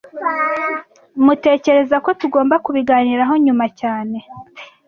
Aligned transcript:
Tmutekereza 1.15 1.95
ko 2.05 2.09
tugomba 2.21 2.55
kubiganiraho 2.65 3.33
nyuma 3.45 3.65
cyane 3.79 4.17